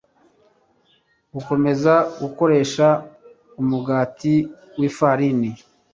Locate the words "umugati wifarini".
3.61-5.49